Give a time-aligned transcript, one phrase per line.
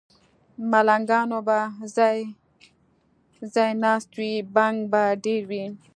[0.71, 1.59] ملنګان به
[1.95, 2.19] ځای،
[3.53, 5.65] ځای ناست وي، بنګ به ډېر وي